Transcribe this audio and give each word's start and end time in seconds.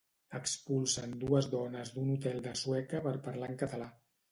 Expulsen 0.37 1.13
dues 1.25 1.51
dones 1.51 1.93
d'un 1.99 2.11
hotel 2.15 2.41
de 2.49 2.57
Sueca 2.65 3.05
per 3.07 3.15
parlar 3.31 3.53
en 3.55 3.63
català 3.65 3.95